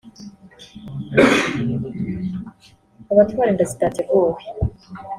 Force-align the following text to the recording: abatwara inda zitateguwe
abatwara 3.11 3.49
inda 3.51 3.65
zitateguwe 3.71 4.41